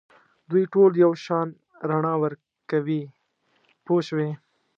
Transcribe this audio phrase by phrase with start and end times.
[0.49, 1.47] دوی ټول یو شان
[1.89, 3.01] رڼا ورکوي
[3.85, 4.29] پوه شوې!.